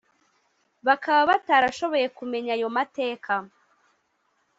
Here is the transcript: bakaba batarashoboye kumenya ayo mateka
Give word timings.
bakaba 0.87 1.21
batarashoboye 1.31 2.07
kumenya 2.17 2.51
ayo 2.57 2.67
mateka 2.77 3.33